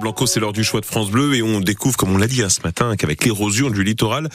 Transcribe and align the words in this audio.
Blanco, 0.00 0.26
c'est 0.26 0.40
l'heure 0.40 0.52
du 0.52 0.64
choix 0.64 0.80
de 0.80 0.84
France 0.84 1.12
Bleu 1.12 1.36
et 1.36 1.42
on 1.42 1.60
découvre, 1.60 1.96
comme 1.96 2.12
on 2.12 2.18
l'a 2.18 2.26
dit 2.26 2.42
ce 2.48 2.60
matin, 2.64 2.96
qu'avec 2.96 3.24
l'érosion 3.24 3.70
du 3.70 3.84
littoral, 3.84 4.28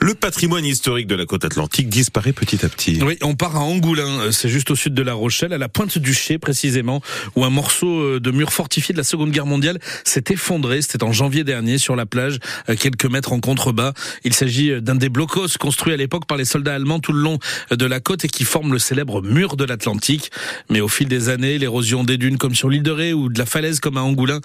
le 0.00 0.12
patrimoine 0.12 0.66
historique 0.66 1.06
de 1.06 1.14
la 1.14 1.24
côte 1.24 1.46
atlantique 1.46 1.88
disparaît 1.88 2.34
petit 2.34 2.62
à 2.62 2.68
petit. 2.68 3.00
Oui, 3.02 3.16
on 3.22 3.34
part 3.34 3.56
à 3.56 3.60
Angoulin, 3.60 4.30
c'est 4.32 4.50
juste 4.50 4.70
au 4.70 4.76
sud 4.76 4.92
de 4.92 5.00
La 5.02 5.14
Rochelle, 5.14 5.54
à 5.54 5.58
la 5.58 5.70
pointe 5.70 5.96
du 5.96 6.12
Ché 6.12 6.36
précisément, 6.36 7.00
où 7.36 7.44
un 7.46 7.48
morceau 7.50 7.88
euh, 7.88 8.20
de 8.20 8.30
mur 8.30 8.52
fortifié 8.52 8.92
de 8.92 8.98
la 8.98 9.04
Seconde 9.04 9.30
Guerre 9.30 9.46
mondiale 9.46 9.78
s'est 10.04 10.24
effondré. 10.28 10.82
C'était 10.82 11.02
en 11.02 11.12
janvier 11.12 11.42
dernier 11.42 11.78
sur 11.78 11.96
la 11.96 12.04
plage, 12.04 12.38
quelques 12.78 13.06
mètres 13.06 13.32
en 13.32 13.40
contrebas. 13.40 13.94
Il 14.24 14.34
s'agit 14.34 14.72
euh, 14.72 14.82
d'un 14.82 14.94
des 14.94 15.08
blocos 15.08 15.56
construits 15.58 15.94
à 15.94 15.96
l'époque 15.96 16.26
par 16.26 16.36
les 16.36 16.44
soldats 16.44 16.74
allemands 16.74 17.00
tout 17.00 17.14
le 17.14 17.20
long 17.20 17.38
de 17.70 17.86
la 17.86 18.00
côte 18.00 18.26
et 18.26 18.28
qui 18.28 18.44
forment 18.44 18.74
le 18.74 18.78
célèbre 18.78 19.22
mur 19.22 19.56
de 19.56 19.64
l'Atlantique. 19.64 20.30
Mais 20.68 20.82
au 20.82 20.88
fil 20.88 21.08
des 21.08 21.30
années, 21.30 21.56
l'érosion 21.56 22.04
des 22.04 22.18
dunes 22.18 22.36
comme 22.36 22.54
sur 22.54 22.68
l'île 22.68 22.82
de 22.82 22.90
Ré 22.90 23.14
ou 23.14 23.30
de 23.30 23.38
la 23.38 23.46
falaise 23.46 23.80
comme 23.80 23.96
à 23.96 24.02
Angoulin 24.02 24.40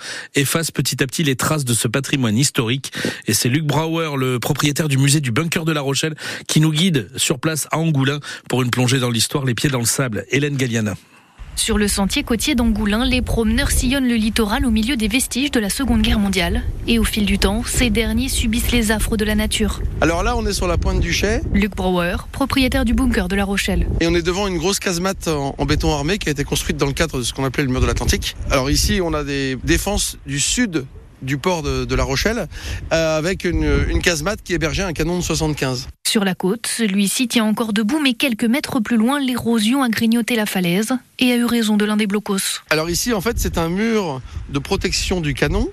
efface 0.54 0.70
petit 0.70 1.02
à 1.02 1.08
petit 1.08 1.24
les 1.24 1.36
traces 1.36 1.66
de 1.66 1.74
ce 1.74 1.88
patrimoine 1.88 2.38
historique. 2.38 2.94
Et 3.26 3.34
c'est 3.34 3.50
Luc 3.50 3.64
Brauer, 3.64 4.16
le 4.18 4.40
propriétaire 4.40 4.88
du 4.88 5.00
musée 5.00 5.20
du 5.20 5.32
bunker 5.32 5.66
de 5.66 5.72
La 5.72 5.82
Rochelle, 5.82 6.14
qui 6.48 6.60
nous 6.60 6.72
guide 6.72 7.10
sur 7.16 7.40
place 7.40 7.68
à 7.72 7.80
Angoulin 7.80 8.20
pour 8.50 8.62
une 8.62 8.70
plongée 8.70 9.00
dans 9.00 9.10
l'histoire, 9.10 9.46
les 9.46 9.56
pieds 9.56 9.72
dans 9.72 9.80
le 9.80 9.86
sable. 9.86 10.26
Hélène 10.30 10.56
Galliana. 10.56 10.94
Sur 11.56 11.78
le 11.78 11.88
sentier 11.88 12.24
côtier 12.24 12.56
d'Angoulin, 12.56 13.06
les 13.06 13.22
promeneurs 13.22 13.72
sillonnent 13.72 14.08
le 14.08 14.16
littoral 14.16 14.66
au 14.66 14.72
milieu 14.72 14.98
des 14.98 15.08
vestiges 15.08 15.52
de 15.52 15.60
la 15.60 15.70
Seconde 15.70 16.02
Guerre 16.02 16.20
mondiale. 16.20 16.64
Et 16.88 17.00
au 17.00 17.04
fil 17.04 17.26
du 17.26 17.38
temps, 17.38 17.64
ces 17.66 17.90
derniers 17.90 18.28
subissent 18.28 18.72
les 18.72 18.92
affres 18.92 19.18
de 19.18 19.24
la 19.24 19.36
nature. 19.36 19.82
Alors 20.02 20.24
là, 20.24 20.36
on 20.36 20.46
est 20.46 20.54
sur 20.54 20.68
la 20.68 20.78
pointe 20.78 21.00
du 21.00 21.14
Chai. 21.14 21.42
Luc 21.54 21.76
Brouwer, 21.76 22.18
propriétaire 22.32 22.86
du 22.86 22.94
bunker 22.94 23.28
de 23.28 23.36
La 23.36 23.46
Rochelle. 23.46 23.88
Et 24.02 24.08
on 24.08 24.16
est 24.16 24.24
devant 24.24 24.48
une 24.48 24.58
grosse 24.58 24.80
casemate 24.80 25.28
en, 25.28 25.56
en 25.58 25.66
béton 25.66 25.94
armé 25.94 26.18
qui 26.18 26.28
a 26.28 26.32
été 26.32 26.44
construite 26.44 26.78
dans 26.78 26.88
le 26.88 26.94
cadre 26.94 27.20
de 27.20 27.24
ce 27.24 27.34
qu'on 27.34 27.46
appelait 27.46 27.64
le 27.64 27.70
mur 27.70 27.82
de 27.82 27.86
l'Atlantique. 27.86 28.36
Alors 28.50 28.70
ici, 28.70 29.00
on 29.02 29.14
a 29.14 29.24
des 29.24 29.58
défenses 29.64 30.18
du 30.26 30.40
sud 30.40 30.86
du 31.24 31.38
port 31.38 31.64
de, 31.64 31.86
de 31.86 31.96
La 31.96 32.04
Rochelle 32.04 32.48
euh, 32.92 33.18
avec 33.18 33.44
une, 33.46 33.86
une 33.90 34.02
casemate 34.02 34.42
qui 34.44 34.54
hébergeait 34.54 34.84
un 34.84 34.94
canon 34.94 35.18
de 35.18 35.24
75. 35.24 35.88
Sur 36.08 36.24
la 36.24 36.36
côte, 36.36 36.68
celui-ci 36.68 37.28
tient 37.28 37.46
encore 37.46 37.74
debout, 37.74 38.00
mais 38.00 38.14
quelques 38.14 38.46
mètres 38.46 38.80
plus 38.80 38.98
loin, 38.98 39.20
l'érosion 39.20 39.82
a 39.82 39.90
grignoté 39.90 40.36
la 40.36 40.46
falaise 40.46 40.94
et 41.20 41.32
a 41.32 41.36
eu 41.36 41.46
raison 41.46 41.78
de 41.78 41.86
l'un 41.86 41.98
des 41.98 42.08
blocos. 42.08 42.62
Alors 42.70 42.90
ici, 42.90 43.14
en 43.14 43.22
fait, 43.22 43.40
c'est 43.40 43.58
un 43.58 43.70
mur 43.70 44.22
de 44.50 44.60
protection 44.60 45.22
du 45.22 45.34
canon 45.34 45.70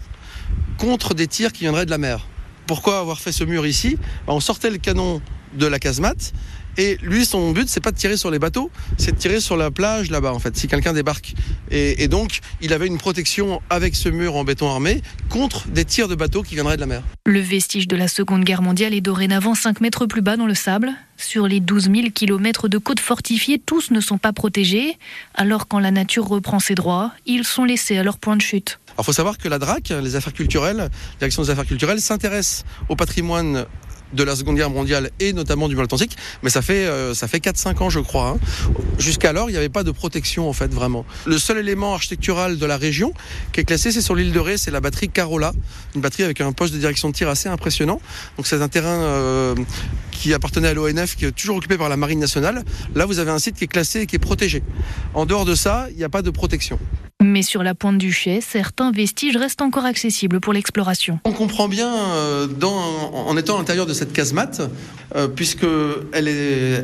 contre 0.79 1.15
des 1.15 1.27
tirs 1.27 1.53
qui 1.53 1.61
viendraient 1.65 1.85
de 1.85 1.91
la 1.91 1.99
mer. 1.99 2.27
Pourquoi 2.67 3.01
avoir 3.01 3.21
fait 3.21 3.33
ce 3.33 3.45
mur 3.45 3.67
ici? 3.67 3.99
On 4.27 4.41
sortait 4.41 4.71
le 4.71 4.79
canon 4.79 5.21
de 5.55 5.67
la 5.67 5.79
casemate 5.79 6.33
et 6.81 6.97
lui, 7.03 7.27
son 7.27 7.53
but, 7.53 7.69
c'est 7.69 7.83
pas 7.83 7.91
de 7.91 7.99
tirer 7.99 8.17
sur 8.17 8.31
les 8.31 8.39
bateaux, 8.39 8.71
c'est 8.97 9.13
de 9.13 9.19
tirer 9.19 9.41
sur 9.41 9.59
la 9.59 9.71
plage 9.71 10.11
là-bas, 10.11 10.33
en 10.33 10.39
fait, 10.39 10.57
si 10.57 10.67
quelqu'un 10.67 10.95
débarque. 10.95 11.35
Et, 11.71 12.03
et, 12.03 12.09
donc, 12.09 12.41
il 12.63 12.73
avait 12.73 12.87
une 12.87 12.97
protection 12.97 13.61
avec 13.69 13.95
ce 13.95 14.09
mur 14.09 14.35
en 14.35 14.45
béton 14.45 14.67
armé 14.67 15.03
contre 15.29 15.69
des 15.69 15.85
tirs 15.85 16.09
de 16.09 16.15
bateaux 16.15 16.43
qui 16.43 16.55
viendraient 16.55 16.77
de 16.77 16.81
la 16.81 16.87
mer. 16.87 17.03
Le 17.27 17.41
vestige 17.41 17.87
de 17.87 17.97
la 17.97 18.09
Seconde 18.09 18.45
Guerre 18.45 18.63
mondiale 18.63 18.95
est 18.95 19.03
dorénavant 19.03 19.55
5 19.55 19.83
mètres 19.83 20.07
plus 20.07 20.23
bas 20.23 20.39
dans 20.39 20.47
le 20.47 20.55
sable. 20.55 20.91
Sur 21.19 21.47
les 21.47 21.61
12 21.61 21.91
000 21.95 22.11
kilomètres 22.15 22.69
de 22.69 22.79
côtes 22.79 22.99
fortifiées, 22.99 23.59
tous 23.59 23.91
ne 23.91 24.01
sont 24.01 24.17
pas 24.17 24.33
protégés. 24.33 24.97
Alors, 25.35 25.69
quand 25.69 25.81
la 25.81 25.91
nature 25.91 26.27
reprend 26.27 26.61
ses 26.61 26.75
droits, 26.75 27.13
ils 27.27 27.45
sont 27.45 27.67
laissés 27.67 27.99
à 27.99 28.03
leur 28.03 28.17
point 28.17 28.37
de 28.37 28.43
chute. 28.43 28.81
Alors, 28.95 29.05
faut 29.05 29.13
savoir 29.13 29.37
que 29.37 29.49
la 29.49 29.59
DRAC, 29.59 29.91
les 30.03 30.17
affaires 30.17 30.33
culturelles, 30.33 30.79
la 30.79 30.89
direction 31.19 31.43
des 31.43 31.51
affaires 31.51 31.67
culturelles, 31.67 32.01
s'intéresse 32.01 32.65
au 32.89 32.97
patrimoine 32.97 33.67
de 34.13 34.23
la 34.23 34.37
Seconde 34.37 34.57
Guerre 34.57 34.71
mondiale 34.71 35.11
et 35.21 35.33
notamment 35.33 35.69
du 35.69 35.81
Atlantique, 35.81 36.17
mais 36.43 36.51
ça 36.51 36.63
fait 36.63 36.87
euh, 36.87 37.15
ça 37.15 37.29
fait 37.29 37.39
4-5 37.39 37.83
ans 37.83 37.91
je 37.91 38.01
crois. 38.01 38.29
Hein. 38.29 38.39
Jusqu'alors, 38.99 39.49
il 39.49 39.53
n'y 39.53 39.59
avait 39.59 39.69
pas 39.69 39.83
de 39.83 39.91
protection 39.91 40.49
en 40.49 40.53
fait 40.53 40.73
vraiment. 40.73 41.05
Le 41.27 41.39
seul 41.39 41.59
élément 41.59 41.95
architectural 41.95 42.59
de 42.59 42.67
la 42.67 42.77
région 42.77 43.13
qui 43.53 43.61
est 43.61 43.65
classé, 43.65 43.93
c'est 43.93 44.03
sur 44.03 44.15
l'île 44.15 44.33
de 44.33 44.39
Ré, 44.39 44.59
c'est 44.59 44.71
la 44.71 44.81
batterie 44.81 45.09
Carola, 45.09 45.53
une 45.95 46.01
batterie 46.01 46.25
avec 46.25 46.41
un 46.41 46.53
poste 46.53 46.75
de 46.75 46.79
direction 46.79 47.09
de 47.09 47.15
tir 47.15 47.29
assez 47.29 47.49
impressionnant. 47.49 48.01
Donc 48.37 48.47
c'est 48.47 48.61
un 48.61 48.69
terrain 48.69 49.01
euh, 49.01 49.55
qui 50.11 50.35
appartenait 50.35 50.69
à 50.69 50.75
l'ONF, 50.75 51.17
qui 51.17 51.25
est 51.25 51.33
toujours 51.33 51.57
occupé 51.57 51.79
par 51.79 51.89
la 51.89 51.97
Marine 51.97 52.21
nationale. 52.21 52.63
Là, 52.95 53.07
vous 53.07 53.19
avez 53.19 53.31
un 53.31 53.39
site 53.39 53.57
qui 53.57 53.65
est 53.65 53.69
classé 53.69 54.01
et 54.01 54.07
qui 54.07 54.17
est 54.17 54.21
protégé. 54.21 54.63
En 55.15 55.25
dehors 55.25 55.45
de 55.45 55.55
ça, 55.55 55.87
il 55.91 55.97
n'y 55.97 56.05
a 56.05 56.11
pas 56.11 56.23
de 56.23 56.31
protection. 56.31 56.79
Mais 57.23 57.43
sur 57.43 57.63
la 57.63 57.75
pointe 57.75 57.99
du 57.99 58.13
Chai, 58.13 58.41
certains 58.41 58.93
vestiges 58.93 59.37
restent 59.37 59.61
encore 59.61 59.85
accessibles 59.85 60.41
pour 60.41 60.55
l'exploration. 60.55 61.19
On 61.25 61.33
comprend 61.33 61.69
bien 61.69 61.93
euh, 61.95 62.47
en 62.63 63.37
étant 63.37 63.57
à 63.57 63.59
l'intérieur 63.59 63.85
de 63.85 63.93
cette 63.93 64.15
casemate, 64.15 64.63
euh, 65.15 65.29
puisque 65.29 65.67
elle, 66.13 66.29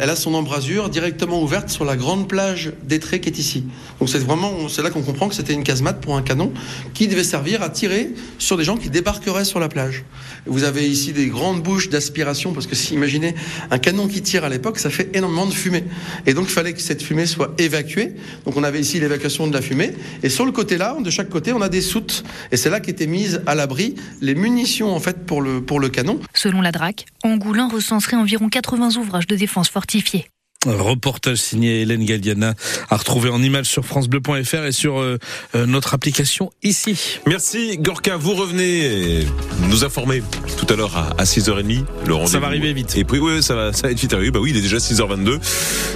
a 0.02 0.16
son 0.16 0.34
embrasure 0.34 0.90
directement 0.90 1.42
ouverte 1.42 1.70
sur 1.70 1.86
la 1.86 1.96
grande 1.96 2.28
plage 2.28 2.72
d'Etré 2.82 3.20
qui 3.20 3.30
est 3.30 3.38
ici. 3.38 3.64
Donc 3.98 4.10
c'est 4.10 4.18
vraiment, 4.18 4.68
c'est 4.68 4.82
là 4.82 4.90
qu'on 4.90 5.02
comprend 5.02 5.28
que 5.28 5.34
c'était 5.34 5.54
une 5.54 5.64
casemate 5.64 6.02
pour 6.02 6.16
un 6.16 6.22
canon 6.22 6.52
qui 6.92 7.08
devait 7.08 7.24
servir 7.24 7.62
à 7.62 7.70
tirer 7.70 8.10
sur 8.38 8.58
des 8.58 8.64
gens 8.64 8.76
qui 8.76 8.90
débarqueraient 8.90 9.46
sur 9.46 9.58
la 9.58 9.70
plage. 9.70 10.04
Vous 10.44 10.64
avez 10.64 10.86
ici 10.86 11.14
des 11.14 11.28
grandes 11.28 11.62
bouches 11.62 11.88
d'aspiration, 11.88 12.52
parce 12.52 12.66
que 12.66 12.74
si 12.74 12.92
imaginez 12.92 13.34
un 13.70 13.78
canon 13.78 14.06
qui 14.06 14.20
tire 14.20 14.44
à 14.44 14.50
l'époque, 14.50 14.78
ça 14.78 14.90
fait 14.90 15.08
énormément 15.16 15.46
de 15.46 15.54
fumée. 15.54 15.84
Et 16.26 16.34
donc 16.34 16.44
il 16.48 16.52
fallait 16.52 16.74
que 16.74 16.82
cette 16.82 17.02
fumée 17.02 17.24
soit 17.24 17.54
évacuée. 17.56 18.12
Donc 18.44 18.56
on 18.56 18.64
avait 18.64 18.80
ici 18.80 19.00
l'évacuation 19.00 19.46
de 19.46 19.54
la 19.54 19.62
fumée. 19.62 19.94
Sur 20.28 20.44
le 20.44 20.52
côté 20.52 20.78
là, 20.78 20.96
de 21.00 21.10
chaque 21.10 21.28
côté, 21.28 21.52
on 21.52 21.60
a 21.60 21.68
des 21.68 21.80
soutes. 21.80 22.24
Et 22.52 22.56
c'est 22.56 22.70
là 22.70 22.80
qu'étaient 22.80 23.06
mises 23.06 23.42
à 23.46 23.54
l'abri 23.54 23.94
les 24.20 24.34
munitions 24.34 24.94
en 24.94 25.00
fait 25.00 25.26
pour 25.26 25.42
le, 25.42 25.60
pour 25.60 25.80
le 25.80 25.88
canon. 25.88 26.20
Selon 26.34 26.60
la 26.60 26.72
DRAC, 26.72 27.06
Angoulin 27.22 27.68
recenserait 27.68 28.16
environ 28.16 28.48
80 28.48 28.96
ouvrages 28.96 29.26
de 29.26 29.36
défense 29.36 29.68
fortifiés. 29.68 30.28
Un 30.64 30.82
reportage 30.82 31.38
signé 31.38 31.82
Hélène 31.82 32.04
Galliana 32.04 32.54
à 32.90 32.96
retrouver 32.96 33.30
en 33.30 33.42
image 33.42 33.66
sur 33.66 33.84
francebleu.fr 33.84 34.64
et 34.64 34.72
sur 34.72 34.98
euh, 34.98 35.18
notre 35.54 35.94
application 35.94 36.50
ici. 36.62 37.18
Merci 37.26 37.78
Gorka, 37.78 38.16
vous 38.16 38.34
revenez 38.34 39.26
nous 39.68 39.84
informer 39.84 40.22
tout 40.56 40.66
à 40.72 40.76
l'heure 40.76 40.96
à, 41.18 41.24
6h30 41.24 41.84
le 42.06 42.14
rendez-vous. 42.14 42.32
Ça 42.32 42.40
va 42.40 42.46
arriver 42.46 42.72
vite. 42.72 42.96
Et 42.96 43.04
puis 43.04 43.18
oui, 43.18 43.42
ça 43.42 43.54
va 43.54 43.72
ça 43.72 43.86
va 43.86 43.92
être 43.92 44.00
vite 44.00 44.12
arrivé. 44.12 44.30
Bah 44.30 44.40
oui, 44.40 44.50
il 44.50 44.56
est 44.56 44.62
déjà 44.62 44.78
6h22. 44.78 45.38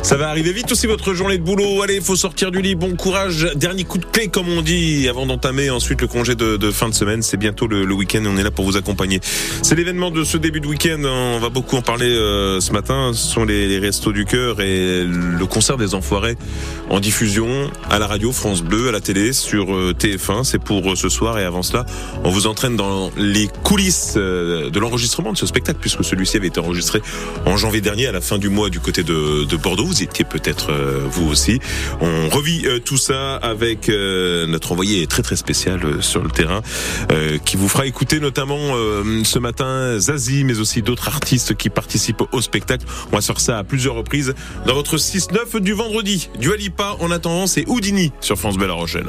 Ça 0.03 0.16
va 0.16 0.28
arriver 0.28 0.53
vite 0.53 0.71
aussi 0.71 0.87
votre 0.87 1.15
journée 1.15 1.38
de 1.38 1.42
boulot. 1.42 1.82
Allez, 1.82 1.97
il 1.97 2.03
faut 2.03 2.16
sortir 2.16 2.50
du 2.50 2.62
lit. 2.62 2.75
Bon 2.75 2.94
courage. 2.94 3.48
Dernier 3.56 3.84
coup 3.84 3.98
de 3.98 4.04
clé 4.04 4.28
comme 4.28 4.48
on 4.48 4.62
dit 4.62 5.09
avant 5.09 5.27
d'entamer 5.27 5.71
ensuite 5.71 6.00
le 6.00 6.06
congé 6.06 6.34
de, 6.34 6.56
de, 6.56 6.71
fin 6.71 6.88
de 6.88 6.94
semaine. 6.94 7.22
C'est 7.22 7.37
bientôt 7.37 7.66
le, 7.66 7.84
le 7.84 7.94
week-end 7.94 8.22
et 8.25 8.28
on 8.28 8.37
est 8.37 8.44
là 8.44 8.50
pour 8.50 8.65
vous 8.65 8.77
accompagner. 8.77 9.21
C'est 9.62 9.75
l'événement 9.75 10.10
de 10.10 10.22
ce 10.25 10.37
début 10.37 10.60
de 10.60 10.66
week-end. 10.66 11.03
On 11.04 11.38
va 11.38 11.48
beaucoup 11.48 11.77
en 11.77 11.82
parler 11.82 12.10
euh, 12.10 12.60
ce 12.60 12.72
matin. 12.72 13.12
Ce 13.15 13.27
sont 13.27 13.44
les, 13.44 13.66
les 13.66 13.78
restos 13.78 14.12
du 14.12 14.25
cœur 14.25 14.50
et 14.59 15.05
le 15.05 15.47
concert 15.47 15.77
des 15.77 15.94
Enfoirés 15.94 16.37
en 16.88 16.99
diffusion 16.99 17.71
à 17.88 17.99
la 18.00 18.09
radio 18.09 18.33
France 18.33 18.62
Bleu, 18.62 18.88
à 18.88 18.93
la 18.93 19.00
télé, 19.00 19.33
sur 19.33 19.66
TF1. 19.93 20.43
C'est 20.44 20.59
pour 20.59 20.97
ce 20.97 21.09
soir 21.09 21.38
et 21.38 21.44
avant 21.44 21.62
cela, 21.62 21.87
on 22.25 22.31
vous 22.31 22.47
entraîne 22.47 22.75
dans 22.75 23.10
les 23.16 23.49
coulisses 23.62 24.15
de 24.15 24.78
l'enregistrement 24.78 25.33
de 25.33 25.39
ce 25.39 25.47
spectacle 25.47 25.78
puisque 25.81 26.03
celui-ci 26.03 26.37
avait 26.39 26.49
été 26.49 26.59
enregistré 26.59 27.00
en 27.47 27.56
janvier 27.56 27.81
dernier 27.81 28.09
à 28.09 28.12
la 28.12 28.21
fin 28.21 28.39
du 28.39 28.49
mois 28.49 28.71
du 28.71 28.81
côté 28.81 29.03
de, 29.03 29.44
de 29.44 29.56
Bordeaux. 29.56 29.84
Vous 29.84 30.03
étiez 30.03 30.25
peut-être 30.25 30.72
vous 31.10 31.28
aussi. 31.28 31.60
On 32.00 32.28
revit 32.28 32.66
tout 32.84 32.99
ça 32.99 33.37
avec 33.37 33.89
notre 33.89 34.72
envoyé 34.72 35.06
très 35.06 35.22
très 35.22 35.37
spécial 35.37 36.03
sur 36.03 36.22
le 36.22 36.31
terrain 36.31 36.62
qui 37.44 37.56
vous 37.56 37.69
fera 37.69 37.87
écouter 37.87 38.19
notamment 38.19 38.75
ce 39.25 39.39
matin 39.39 39.99
Zazie 39.99 40.44
mais 40.44 40.59
aussi 40.59 40.83
d'autres 40.83 41.09
artistes 41.09 41.55
qui 41.56 41.71
participent 41.71 42.22
au 42.33 42.41
spectacle. 42.41 42.87
On 43.12 43.16
va 43.16 43.22
sur 43.22 43.41
ça 43.41 43.59
à 43.59 43.65
plusieurs 43.65 43.94
reprises 43.94 44.34
dans 44.67 44.75
votre 44.75 44.97
6-9 44.97 45.61
du 45.61 45.73
vendredi. 45.73 46.31
Du 46.39 46.53
Alipa 46.53 46.97
en 47.01 47.11
attendant, 47.11 47.47
c'est 47.47 47.69
Houdini 47.69 48.12
sur 48.21 48.37
France 48.37 48.56
Belle 48.56 48.71
Rochelle. 48.71 49.06